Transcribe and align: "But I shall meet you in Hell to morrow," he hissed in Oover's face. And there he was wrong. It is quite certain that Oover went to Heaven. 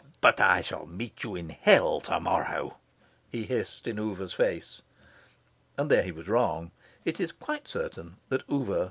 "But 0.19 0.39
I 0.41 0.63
shall 0.63 0.87
meet 0.87 1.21
you 1.23 1.35
in 1.35 1.49
Hell 1.49 2.01
to 2.05 2.19
morrow," 2.19 2.77
he 3.29 3.43
hissed 3.43 3.85
in 3.85 3.99
Oover's 3.99 4.33
face. 4.33 4.81
And 5.77 5.91
there 5.91 6.01
he 6.01 6.11
was 6.11 6.27
wrong. 6.27 6.71
It 7.05 7.19
is 7.19 7.31
quite 7.31 7.67
certain 7.67 8.17
that 8.29 8.41
Oover 8.47 8.49
went 8.55 8.61
to 8.63 8.65
Heaven. 8.65 8.79